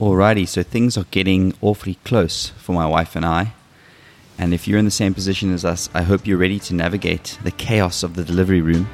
[0.00, 3.54] Alrighty, so things are getting awfully close for my wife and I.
[4.38, 7.36] And if you're in the same position as us, I hope you're ready to navigate
[7.42, 8.88] the chaos of the delivery room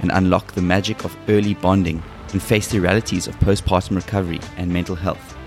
[0.00, 2.02] and unlock the magic of early bonding
[2.32, 5.38] and face the realities of postpartum recovery and mental health.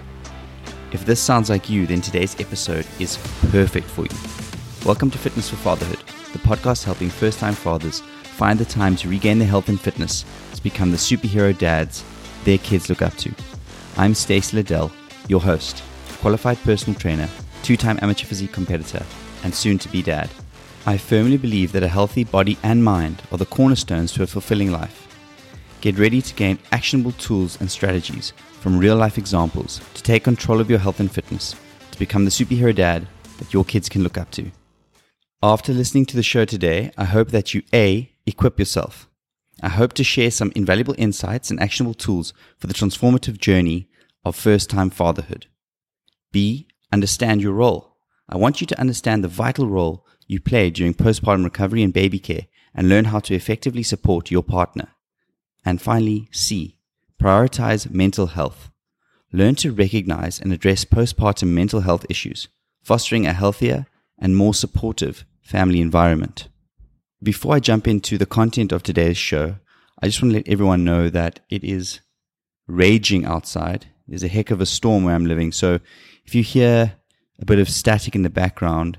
[0.91, 3.19] If this sounds like you, then today's episode is
[3.51, 4.87] perfect for you.
[4.87, 5.99] Welcome to Fitness for Fatherhood,
[6.33, 10.25] the podcast helping first time fathers find the time to regain their health and fitness
[10.55, 12.03] to become the superhero dads
[12.43, 13.31] their kids look up to.
[13.97, 14.91] I'm Stacy Liddell,
[15.29, 15.81] your host,
[16.19, 17.29] qualified personal trainer,
[17.63, 19.05] two time amateur physique competitor,
[19.41, 20.29] and soon to be dad.
[20.85, 24.69] I firmly believe that a healthy body and mind are the cornerstones to a fulfilling
[24.69, 25.07] life.
[25.79, 30.59] Get ready to gain actionable tools and strategies from real life examples to take control
[30.59, 31.55] of your health and fitness
[31.91, 33.07] to become the superhero dad
[33.37, 34.51] that your kids can look up to.
[35.41, 39.07] After listening to the show today, I hope that you A, equip yourself
[39.65, 43.89] I hope to share some invaluable insights and actionable tools for the transformative journey
[44.23, 45.47] of first time fatherhood.
[46.31, 46.67] B.
[46.91, 47.97] Understand your role.
[48.29, 52.19] I want you to understand the vital role you play during postpartum recovery and baby
[52.19, 54.89] care and learn how to effectively support your partner.
[55.65, 56.77] And finally, C.
[57.19, 58.69] Prioritize mental health.
[59.33, 62.49] Learn to recognize and address postpartum mental health issues,
[62.83, 63.87] fostering a healthier
[64.19, 66.49] and more supportive family environment.
[67.23, 69.55] Before I jump into the content of today's show,
[70.01, 72.01] I just want to let everyone know that it is
[72.67, 73.87] raging outside.
[74.07, 75.51] There's a heck of a storm where I'm living.
[75.51, 75.79] So
[76.25, 76.95] if you hear
[77.39, 78.97] a bit of static in the background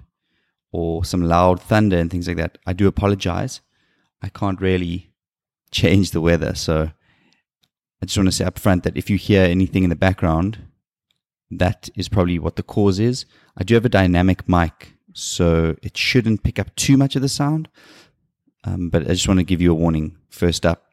[0.73, 3.61] or some loud thunder and things like that, I do apologize.
[4.23, 5.13] I can't really
[5.71, 6.55] change the weather.
[6.55, 6.91] So
[8.03, 10.59] I just want to say up front that if you hear anything in the background,
[11.51, 13.27] that is probably what the cause is.
[13.57, 17.29] I do have a dynamic mic, so it shouldn't pick up too much of the
[17.29, 17.69] sound.
[18.67, 20.87] Um, but I just want to give you a warning first up.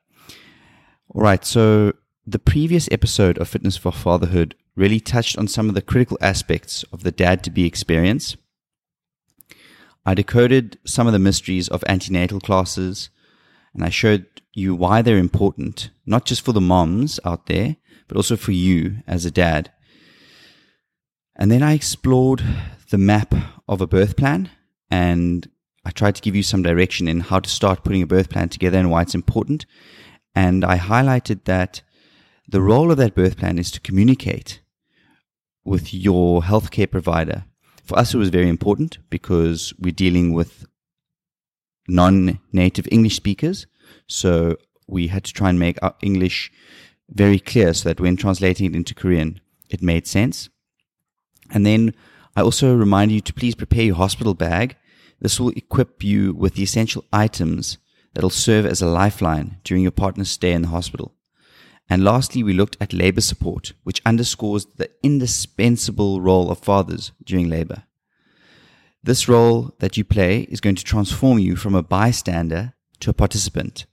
[1.10, 1.94] All right, so
[2.26, 6.84] the previous episode of Fitness for Fatherhood really touched on some of the critical aspects
[6.94, 8.38] of the dad to be experience.
[10.06, 13.10] I decoded some of the mysteries of antenatal classes,
[13.74, 17.78] and I showed you why they're important, not just for the moms out there,
[18.08, 19.72] but also for you as a dad.
[21.36, 22.44] And then I explored
[22.92, 23.34] the map
[23.68, 24.52] of a birth plan
[24.92, 25.48] and
[25.86, 28.50] I tried to give you some direction in how to start putting a birth plan
[28.50, 29.66] together and why it's important.
[30.34, 31.82] And I highlighted that
[32.48, 34.62] the role of that birth plan is to communicate
[35.64, 37.46] with your healthcare provider.
[37.84, 40.66] For us, it was very important because we're dealing with
[41.88, 43.68] non native English speakers.
[44.08, 44.58] So
[44.88, 46.52] we had to try and make our English
[47.10, 50.50] very clear so that when translating it into Korean, it made sense.
[51.52, 51.94] And then
[52.36, 54.78] I also remind you to please prepare your hospital bag
[55.24, 57.78] this will equip you with the essential items
[58.14, 61.16] that'll serve as a lifeline during your partner's stay in the hospital.
[61.90, 67.50] And lastly, we looked at labor support, which underscores the indispensable role of fathers during
[67.50, 67.84] labor.
[69.02, 73.14] This role that you play is going to transform you from a bystander to a
[73.14, 73.86] participant,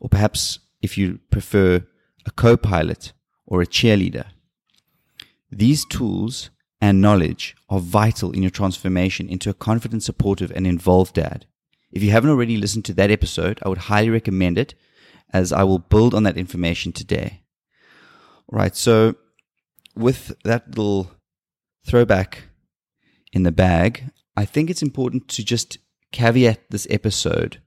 [0.00, 1.86] or perhaps, if you prefer,
[2.24, 3.12] a co pilot
[3.46, 4.24] or a cheerleader.
[5.50, 6.48] These tools
[6.82, 11.46] and knowledge are vital in your transformation into a confident, supportive, and involved dad.
[11.92, 14.74] If you haven't already listened to that episode, I would highly recommend it
[15.32, 17.42] as I will build on that information today.
[18.52, 19.14] All right, so
[19.94, 21.12] with that little
[21.86, 22.48] throwback
[23.32, 25.78] in the bag, I think it's important to just
[26.10, 27.62] caveat this episode.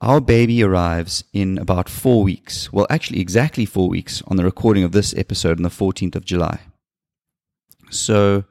[0.00, 2.72] Our baby arrives in about four weeks.
[2.72, 6.24] Well, actually, exactly four weeks on the recording of this episode on the 14th of
[6.24, 6.58] July.
[7.90, 8.44] So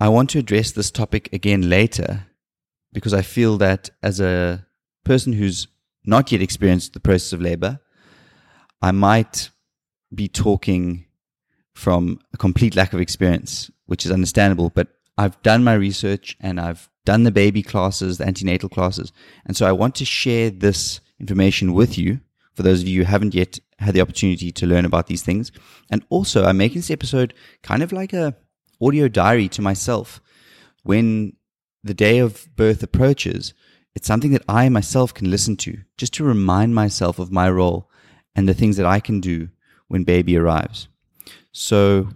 [0.00, 2.26] I want to address this topic again later
[2.92, 4.66] because I feel that as a
[5.04, 5.68] person who's
[6.04, 7.80] not yet experienced the process of labor,
[8.80, 9.50] I might
[10.14, 11.06] be talking
[11.74, 16.60] from a complete lack of experience, which is understandable, but I've done my research and
[16.60, 19.12] I've done the baby classes, the antenatal classes.
[19.46, 22.20] And so I want to share this information with you
[22.54, 25.52] for those of you who haven't yet had the opportunity to learn about these things.
[25.90, 28.34] And also, I'm making this episode kind of like a
[28.80, 30.20] audio diary to myself.
[30.82, 31.34] When
[31.84, 33.54] the day of birth approaches,
[33.94, 37.90] it's something that I myself can listen to just to remind myself of my role
[38.34, 39.48] and the things that I can do
[39.88, 40.88] when baby arrives.
[41.52, 42.08] So,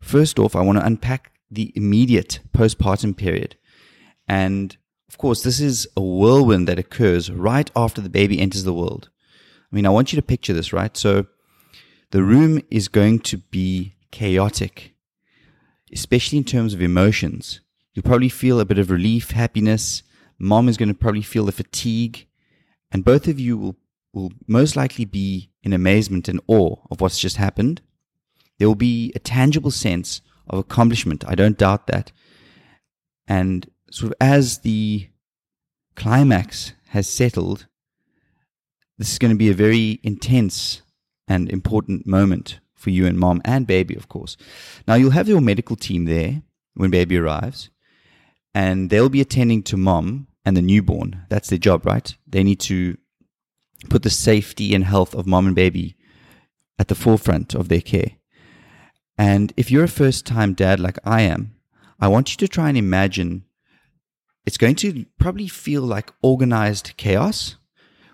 [0.00, 3.56] first off, I want to unpack the immediate postpartum period.
[4.26, 4.76] And
[5.08, 9.10] of course, this is a whirlwind that occurs right after the baby enters the world.
[9.72, 10.94] I mean, I want you to picture this, right?
[10.96, 11.26] So
[12.10, 14.94] the room is going to be chaotic,
[15.92, 17.60] especially in terms of emotions.
[17.94, 20.02] You'll probably feel a bit of relief, happiness.
[20.38, 22.26] Mom is going to probably feel the fatigue.
[22.90, 23.76] And both of you will,
[24.12, 27.80] will most likely be in amazement and awe of what's just happened.
[28.58, 31.24] There will be a tangible sense of accomplishment.
[31.26, 32.12] I don't doubt that.
[33.26, 35.08] And sort of as the
[35.96, 37.66] climax has settled,
[39.02, 40.80] this is going to be a very intense
[41.26, 44.36] and important moment for you and mom and baby, of course.
[44.86, 46.42] Now, you'll have your medical team there
[46.74, 47.68] when baby arrives,
[48.54, 51.26] and they'll be attending to mom and the newborn.
[51.28, 52.16] That's their job, right?
[52.28, 52.96] They need to
[53.90, 55.96] put the safety and health of mom and baby
[56.78, 58.12] at the forefront of their care.
[59.18, 61.56] And if you're a first time dad like I am,
[61.98, 63.46] I want you to try and imagine
[64.46, 67.56] it's going to probably feel like organized chaos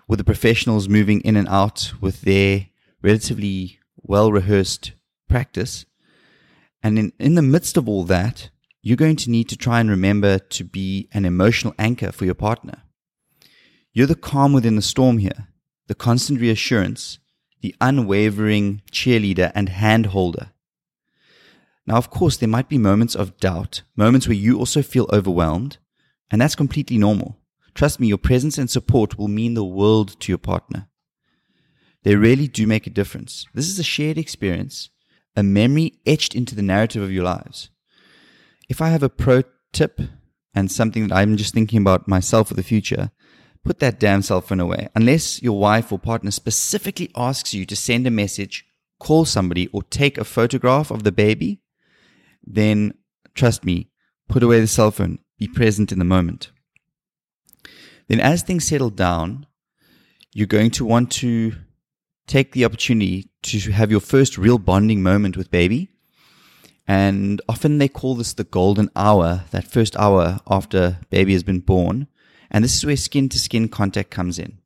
[0.09, 2.65] with the professionals moving in and out with their
[3.03, 4.93] relatively well rehearsed
[5.29, 5.85] practice.
[6.81, 8.49] And in, in the midst of all that,
[8.81, 12.33] you're going to need to try and remember to be an emotional anchor for your
[12.33, 12.81] partner.
[13.93, 15.47] You're the calm within the storm here,
[15.87, 17.19] the constant reassurance,
[17.61, 20.51] the unwavering cheerleader and handholder.
[21.85, 25.77] Now, of course, there might be moments of doubt, moments where you also feel overwhelmed,
[26.31, 27.38] and that's completely normal.
[27.79, 30.89] Trust me, your presence and support will mean the world to your partner.
[32.03, 33.45] They really do make a difference.
[33.55, 34.89] This is a shared experience,
[35.35, 37.71] a memory etched into the narrative of your lives
[38.69, 39.41] if I have a pro
[39.73, 39.99] tip
[40.53, 43.11] and something that I'm just thinking about myself for the future,
[43.65, 44.87] put that damn cell phone away.
[44.95, 48.65] Unless your wife or partner specifically asks you to send a message,
[48.99, 51.61] call somebody, or take a photograph of the baby,
[52.43, 52.93] then
[53.33, 53.89] trust me,
[54.29, 56.51] put away the cell phone, be present in the moment.
[58.09, 59.45] Then, as things settle down,
[60.33, 61.53] you're going to want to
[62.27, 65.89] take the opportunity to have your first real bonding moment with baby
[66.89, 71.59] and often they call this the golden hour, that first hour after baby has been
[71.59, 72.07] born.
[72.49, 74.57] And this is where skin to skin contact comes in.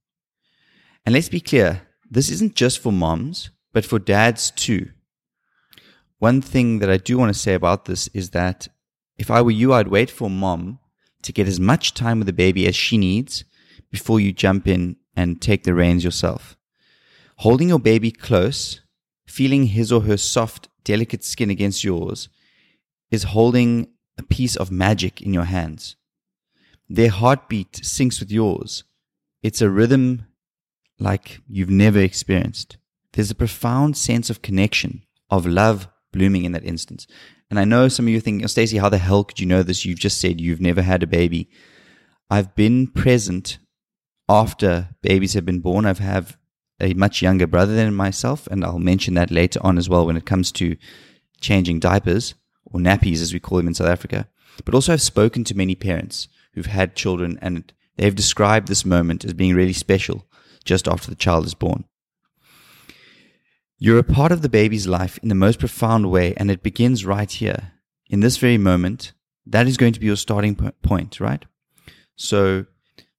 [1.06, 4.92] And let's be clear, this isn't just for moms, but for dads too.
[6.20, 8.70] One thing that I do want to say about this is that
[9.18, 10.80] if I were you, I'd wait for mom
[11.24, 13.44] to get as much time with the baby as she needs
[13.92, 16.56] before you jump in and take the reins yourself.
[17.38, 18.82] Holding your baby close,
[19.26, 22.30] feeling his or her soft delicate skin against yours
[23.10, 23.88] is holding
[24.18, 25.96] a piece of magic in your hands.
[26.90, 28.84] Their heartbeat syncs with yours.
[29.42, 30.26] It's a rhythm
[31.00, 32.78] like you've never experienced.
[33.14, 37.08] There's a profound sense of connection, of love blooming in that instance.
[37.54, 39.46] And I know some of you are thinking, oh, Stacy, how the hell could you
[39.46, 39.86] know this?
[39.86, 41.52] You've just said you've never had a baby.
[42.28, 43.60] I've been present
[44.28, 45.86] after babies have been born.
[45.86, 46.36] I've have
[46.82, 50.18] a much younger brother than myself, and I'll mention that later on as well when
[50.18, 50.78] it comes to
[51.42, 52.34] changing diapers
[52.66, 54.28] or nappies, as we call them in South Africa.
[54.66, 59.24] But also, I've spoken to many parents who've had children, and they've described this moment
[59.24, 60.26] as being really special
[60.66, 61.84] just after the child is born.
[63.78, 67.06] You're a part of the baby's life in the most profound way, and it begins
[67.06, 67.74] right here.
[68.10, 69.14] In this very moment,
[69.46, 71.44] that is going to be your starting point, right?
[72.16, 72.66] So,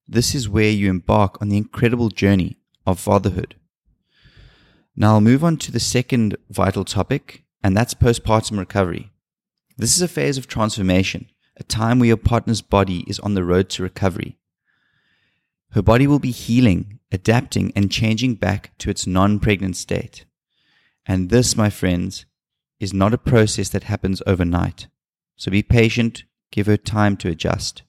[0.06, 3.56] this is where you embark on the incredible journey of fatherhood.
[4.96, 9.10] Now I'll move on to the second vital topic, and that's postpartum recovery.
[9.76, 13.44] This is a phase of transformation, a time where your partner's body is on the
[13.44, 14.38] road to recovery.
[15.72, 20.24] Her body will be healing, adapting, and changing back to its non pregnant state.
[21.06, 22.26] And this, my friends,
[22.80, 24.86] is not a process that happens overnight.
[25.36, 27.82] So be patient, give her time to adjust.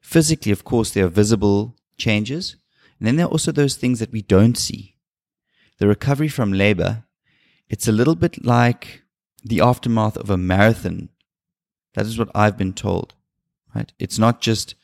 [0.00, 2.56] Physically, of course, there are visible changes,
[2.98, 4.96] and then there are also those things that we don't see.
[5.78, 7.04] The recovery from labor,
[7.68, 9.02] it's a little bit like
[9.42, 11.08] the aftermath of a marathon.
[11.94, 13.14] That is what I've been told,
[13.74, 13.92] right?
[13.98, 14.74] It's not just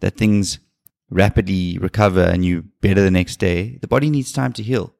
[0.00, 0.58] that things
[1.10, 3.78] rapidly recover and you're better the next day.
[3.80, 4.94] The body needs time to heal.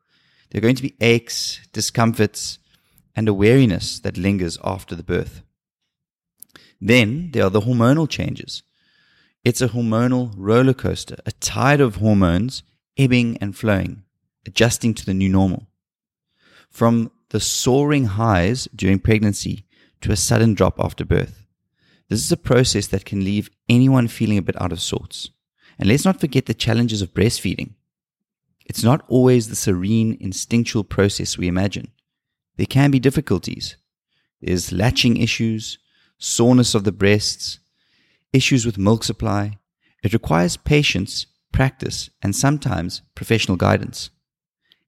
[0.53, 2.59] There are going to be aches, discomforts,
[3.17, 5.41] and a weariness that lingers after the birth.
[6.79, 8.63] Then there are the hormonal changes.
[9.45, 12.63] It's a hormonal roller coaster, a tide of hormones
[12.99, 14.05] ebbing and flowing,
[14.47, 15.69] adjusting to the new normal.
[16.69, 19.65] From the soaring highs during pregnancy
[20.03, 21.47] to a sudden drop after birth.
[22.11, 25.31] This is a process that can leave anyone feeling a bit out of sorts.
[25.79, 27.73] And let's not forget the challenges of breastfeeding.
[28.67, 31.91] It's not always the serene, instinctual process we imagine.
[32.57, 33.77] There can be difficulties.
[34.41, 35.79] There's latching issues,
[36.19, 37.59] soreness of the breasts,
[38.33, 39.59] issues with milk supply.
[40.03, 44.11] It requires patience, practice, and sometimes professional guidance.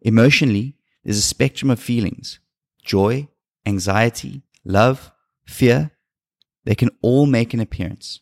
[0.00, 2.40] Emotionally, there's a spectrum of feelings
[2.82, 3.28] joy,
[3.64, 5.10] anxiety, love,
[5.46, 5.90] fear.
[6.64, 8.20] They can all make an appearance.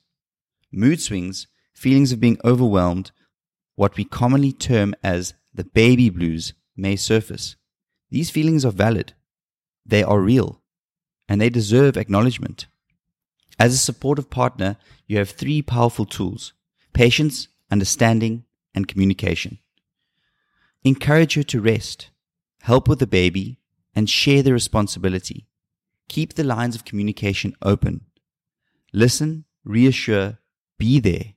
[0.72, 3.10] Mood swings, feelings of being overwhelmed,
[3.74, 7.56] what we commonly term as the baby blues, may surface.
[8.10, 9.14] These feelings are valid.
[9.84, 10.62] they are real
[11.28, 12.66] and they deserve acknowledgement.
[13.58, 16.52] As a supportive partner, you have three powerful tools
[16.92, 18.44] patience, understanding,
[18.74, 19.58] and communication.
[20.84, 22.10] Encourage her to rest,
[22.62, 23.58] help with the baby,
[23.94, 25.46] and share the responsibility.
[26.08, 28.02] Keep the lines of communication open.
[28.92, 30.38] Listen, reassure,
[30.78, 31.34] be there.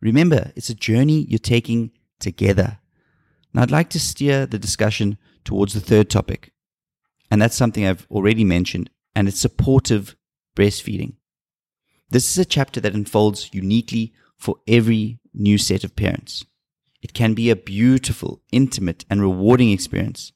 [0.00, 2.78] Remember, it's a journey you're taking together.
[3.54, 6.52] Now, I'd like to steer the discussion towards the third topic,
[7.30, 10.16] and that's something I've already mentioned, and it's supportive
[10.56, 11.14] breastfeeding.
[12.10, 16.44] This is a chapter that unfolds uniquely for every new set of parents.
[17.00, 20.32] It can be a beautiful, intimate, and rewarding experience.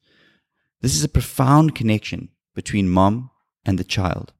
[0.80, 3.30] This is a profound connection between mom
[3.64, 4.32] and the child.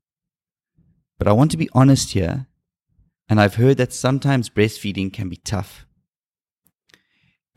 [1.18, 2.47] But I want to be honest here,
[3.28, 5.85] and I've heard that sometimes breastfeeding can be tough.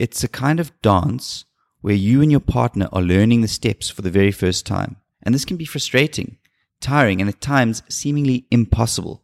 [0.01, 1.45] It's a kind of dance
[1.81, 4.95] where you and your partner are learning the steps for the very first time.
[5.21, 6.39] And this can be frustrating,
[6.79, 9.21] tiring, and at times seemingly impossible.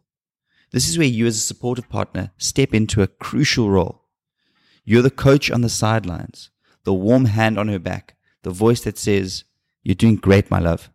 [0.70, 4.04] This is where you, as a supportive partner, step into a crucial role.
[4.84, 6.50] You're the coach on the sidelines,
[6.84, 9.42] the warm hand on her back, the voice that says,
[9.82, 10.90] You're doing great, my love.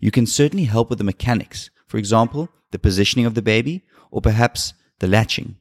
[0.00, 4.20] You can certainly help with the mechanics, for example, the positioning of the baby, or
[4.20, 5.54] perhaps the latching.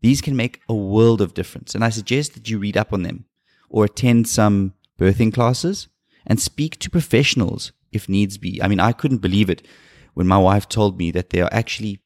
[0.00, 3.02] These can make a world of difference, and I suggest that you read up on
[3.02, 3.24] them
[3.68, 5.88] or attend some birthing classes
[6.26, 8.62] and speak to professionals if needs be.
[8.62, 9.66] I mean, I couldn't believe it
[10.14, 12.00] when my wife told me that there are actually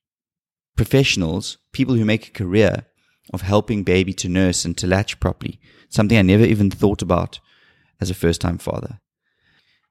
[0.76, 2.86] professionals, people who make a career
[3.32, 7.38] of helping baby to nurse and to latch properly, something I never even thought about
[8.00, 9.00] as a first time father.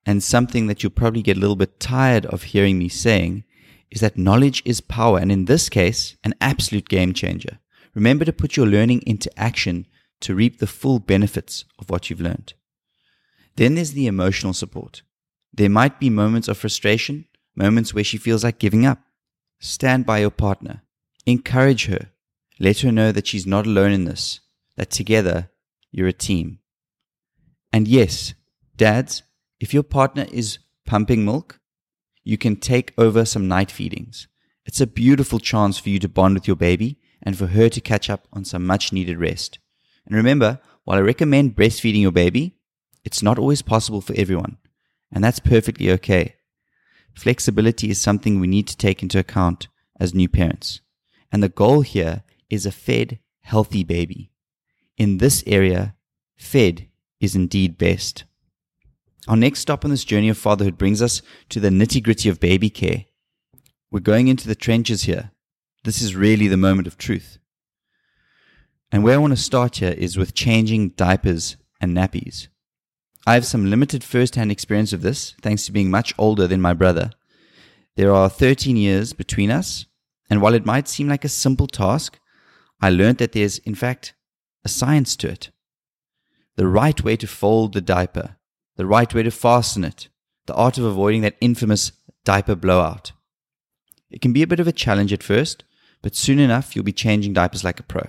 [0.05, 3.43] And something that you'll probably get a little bit tired of hearing me saying
[3.91, 7.59] is that knowledge is power, and in this case, an absolute game changer.
[7.99, 9.85] Remember to put your learning into action
[10.21, 12.53] to reap the full benefits of what you've learned.
[13.57, 15.01] Then there's the emotional support.
[15.53, 17.25] There might be moments of frustration,
[17.57, 18.99] moments where she feels like giving up.
[19.59, 20.81] Stand by your partner.
[21.25, 22.11] Encourage her.
[22.57, 24.39] Let her know that she's not alone in this,
[24.77, 25.49] that together
[25.91, 26.59] you're a team.
[27.73, 28.33] And yes,
[28.77, 29.23] dads,
[29.59, 31.59] if your partner is pumping milk,
[32.23, 34.29] you can take over some night feedings.
[34.65, 37.81] It's a beautiful chance for you to bond with your baby and for her to
[37.81, 39.59] catch up on some much needed rest.
[40.05, 42.55] And remember, while I recommend breastfeeding your baby,
[43.03, 44.57] it's not always possible for everyone,
[45.11, 46.35] and that's perfectly okay.
[47.13, 49.67] Flexibility is something we need to take into account
[49.99, 50.81] as new parents.
[51.31, 54.31] And the goal here is a fed, healthy baby.
[54.97, 55.95] In this area,
[56.37, 56.87] fed
[57.19, 58.23] is indeed best.
[59.27, 62.39] Our next stop on this journey of fatherhood brings us to the nitty gritty of
[62.39, 63.05] baby care.
[63.91, 65.31] We're going into the trenches here.
[65.85, 67.37] This is really the moment of truth.
[68.91, 72.47] And where I want to start here is with changing diapers and nappies.
[73.25, 76.59] I have some limited first hand experience of this, thanks to being much older than
[76.59, 77.11] my brother.
[77.95, 79.85] There are 13 years between us,
[80.29, 82.19] and while it might seem like a simple task,
[82.81, 84.13] I learned that there's, in fact,
[84.65, 85.49] a science to it.
[86.57, 88.35] The right way to fold the diaper,
[88.75, 90.09] the right way to fasten it,
[90.45, 91.93] the art of avoiding that infamous
[92.25, 93.13] diaper blowout.
[94.09, 95.63] It can be a bit of a challenge at first,
[96.01, 98.07] but soon enough you'll be changing diapers like a pro.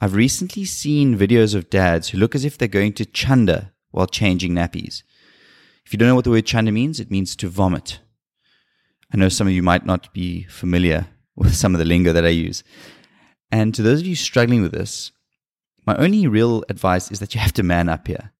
[0.00, 4.06] I've recently seen videos of dads who look as if they're going to chunder while
[4.06, 5.02] changing nappies.
[5.84, 8.00] If you don't know what the word chunder means, it means to vomit.
[9.12, 12.26] I know some of you might not be familiar with some of the lingo that
[12.26, 12.62] I use.
[13.50, 15.12] And to those of you struggling with this,
[15.86, 18.32] my only real advice is that you have to man up here.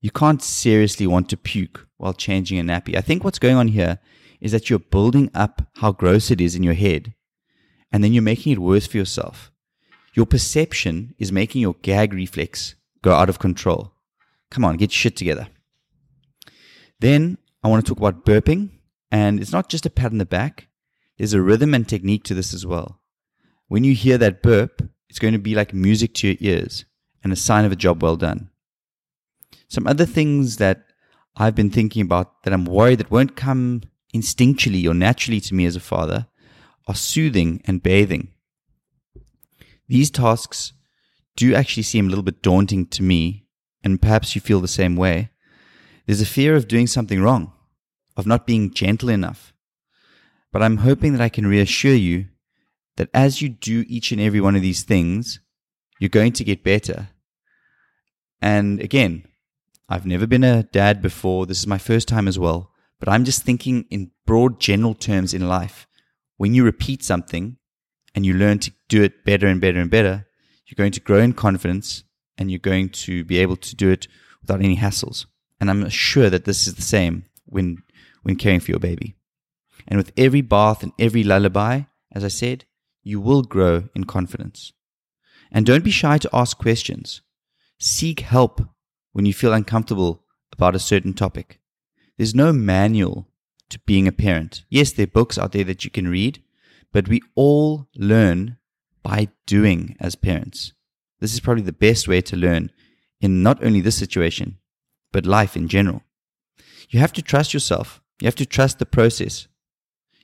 [0.00, 2.96] You can't seriously want to puke while changing a nappy.
[2.96, 3.98] I think what's going on here
[4.40, 7.14] is that you're building up how gross it is in your head,
[7.92, 9.52] and then you're making it worse for yourself.
[10.14, 13.92] Your perception is making your gag reflex go out of control.
[14.50, 15.48] Come on, get shit together.
[17.00, 18.70] Then I want to talk about burping,
[19.10, 20.68] and it's not just a pat on the back,
[21.18, 23.00] there's a rhythm and technique to this as well.
[23.68, 26.84] When you hear that burp, it's going to be like music to your ears
[27.22, 28.50] and a sign of a job well done.
[29.68, 30.84] Some other things that
[31.36, 33.82] I've been thinking about that I'm worried that won't come
[34.14, 36.26] instinctually or naturally to me as a father
[36.86, 38.28] are soothing and bathing.
[39.88, 40.72] These tasks
[41.36, 43.46] do actually seem a little bit daunting to me
[43.84, 45.30] and perhaps you feel the same way,
[46.06, 47.52] there's a fear of doing something wrong,
[48.16, 49.52] of not being gentle enough.
[50.52, 52.26] But I'm hoping that I can reassure you
[52.96, 55.40] that as you do each and every one of these things,
[55.98, 57.08] you're going to get better.
[58.40, 59.24] And again,
[59.88, 61.46] I've never been a dad before.
[61.46, 62.70] This is my first time as well.
[62.98, 65.86] But I'm just thinking in broad general terms in life.
[66.42, 67.56] When you repeat something
[68.16, 70.26] and you learn to do it better and better and better,
[70.66, 72.02] you're going to grow in confidence
[72.36, 74.08] and you're going to be able to do it
[74.40, 75.26] without any hassles.
[75.60, 77.84] And I'm sure that this is the same when
[78.24, 79.14] when caring for your baby.
[79.86, 82.64] And with every bath and every lullaby, as I said,
[83.04, 84.72] you will grow in confidence.
[85.52, 87.20] And don't be shy to ask questions.
[87.78, 88.60] Seek help
[89.12, 91.60] when you feel uncomfortable about a certain topic.
[92.16, 93.28] There's no manual
[93.72, 94.64] to being a parent.
[94.70, 96.42] Yes, there are books out there that you can read,
[96.92, 98.56] but we all learn
[99.02, 100.72] by doing as parents.
[101.20, 102.70] This is probably the best way to learn
[103.20, 104.58] in not only this situation,
[105.12, 106.02] but life in general.
[106.90, 108.00] You have to trust yourself.
[108.20, 109.48] You have to trust the process.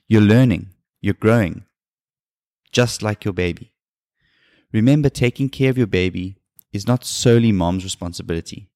[0.07, 0.69] You're learning,
[1.01, 1.65] you're growing,
[2.71, 3.73] just like your baby.
[4.71, 6.37] Remember, taking care of your baby
[6.71, 8.69] is not solely mom's responsibility.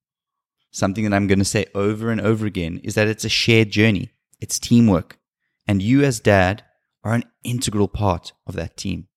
[0.71, 3.69] Something that I'm going to say over and over again is that it's a shared
[3.69, 4.11] journey,
[4.43, 5.19] it's teamwork,
[5.65, 6.65] and you as dad
[7.01, 9.07] are an integral part of that team.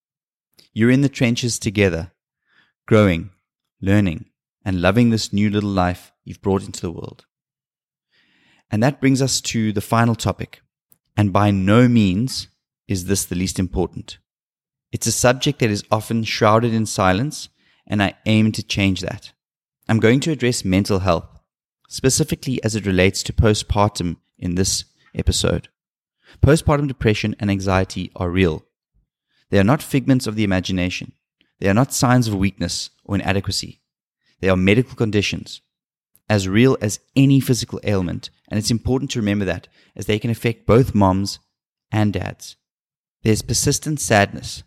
[0.73, 2.12] You're in the trenches together,
[2.87, 3.30] growing,
[3.83, 4.26] learning,
[4.64, 7.26] and loving this new little life you've brought into the world.
[8.71, 10.61] And that brings us to the final topic.
[11.16, 12.47] And by no means
[12.87, 14.18] is this the least important.
[14.92, 17.49] It's a subject that is often shrouded in silence,
[17.85, 19.33] and I aim to change that.
[19.88, 21.40] I'm going to address mental health,
[21.88, 24.85] specifically as it relates to postpartum in this
[25.16, 25.68] episode.
[26.40, 28.64] Postpartum depression and anxiety are real.
[29.50, 31.12] They are not figments of the imagination.
[31.61, 33.80] They are not signs of weakness or inadequacy.
[34.40, 35.62] They are medical conditions,
[36.28, 40.30] as real as any physical ailment, and it's important to remember that as they can
[40.30, 41.38] affect both moms
[41.90, 42.56] and dads.
[43.23, 44.62] There's persistent sadness,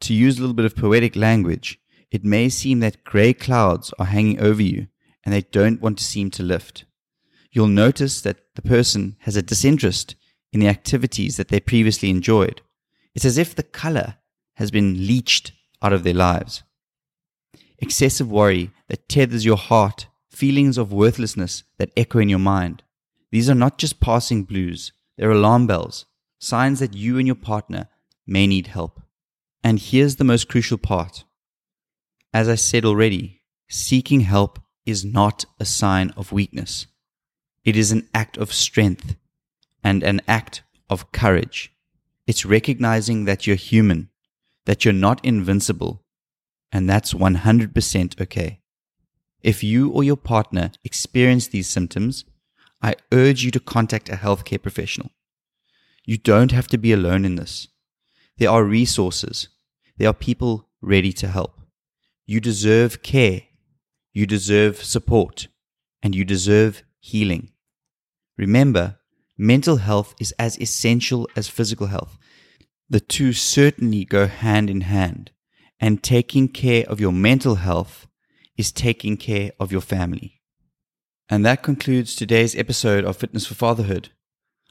[0.00, 1.80] to use a little bit of poetic language,
[2.10, 4.88] it may seem that grey clouds are hanging over you
[5.24, 6.84] and they don't want to seem to lift.
[7.50, 10.14] You'll notice that the person has a disinterest
[10.52, 12.60] in the activities that they previously enjoyed.
[13.14, 14.16] It's as if the color
[14.54, 15.52] has been leached
[15.82, 16.62] out of their lives.
[17.78, 22.82] Excessive worry that tethers your heart, feelings of worthlessness that echo in your mind.
[23.30, 26.06] These are not just passing blues, they're alarm bells,
[26.38, 27.88] signs that you and your partner
[28.26, 29.00] may need help.
[29.62, 31.24] And here's the most crucial part.
[32.32, 36.86] As I said already, seeking help is not a sign of weakness.
[37.68, 39.14] It is an act of strength
[39.84, 41.70] and an act of courage.
[42.26, 44.08] It's recognizing that you're human,
[44.64, 46.02] that you're not invincible,
[46.72, 48.60] and that's 100% okay.
[49.42, 52.24] If you or your partner experience these symptoms,
[52.80, 55.10] I urge you to contact a healthcare professional.
[56.06, 57.68] You don't have to be alone in this.
[58.38, 59.48] There are resources.
[59.98, 61.60] There are people ready to help.
[62.24, 63.42] You deserve care.
[64.14, 65.48] You deserve support.
[66.02, 67.52] And you deserve healing.
[68.38, 68.98] Remember,
[69.36, 72.16] mental health is as essential as physical health.
[72.88, 75.32] The two certainly go hand in hand.
[75.80, 78.06] And taking care of your mental health
[78.56, 80.40] is taking care of your family.
[81.28, 84.08] And that concludes today's episode of Fitness for Fatherhood.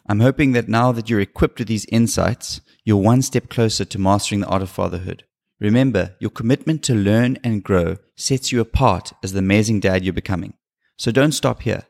[0.09, 3.99] I'm hoping that now that you're equipped with these insights, you're one step closer to
[3.99, 5.23] mastering the art of fatherhood.
[5.59, 10.13] Remember, your commitment to learn and grow sets you apart as the amazing dad you're
[10.13, 10.53] becoming.
[10.97, 11.83] So don't stop here.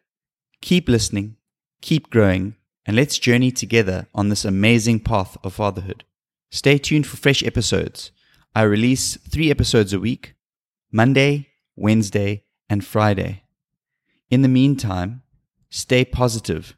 [0.62, 1.37] Keep listening,
[1.82, 6.04] keep growing, and let's journey together on this amazing path of fatherhood.
[6.52, 8.12] Stay tuned for fresh episodes.
[8.56, 10.36] I release three episodes a week
[10.92, 13.44] Monday, Wednesday, and Friday.
[14.30, 15.22] In the meantime,
[15.70, 16.76] stay positive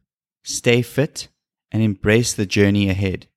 [0.50, 1.28] stay fit,
[1.72, 3.28] and embrace the journey ahead.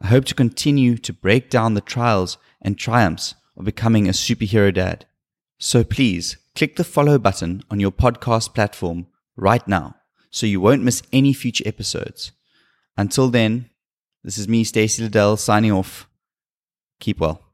[0.00, 4.74] I hope to continue to break down the trials and triumphs of becoming a superhero
[4.74, 5.06] dad.
[5.58, 9.96] So please click the follow button on your podcast platform right now
[10.30, 12.32] so you won't miss any future episodes.
[12.96, 13.70] Until then,
[14.22, 16.08] this is me, Stacy Liddell, signing off.
[17.00, 17.49] Keep well.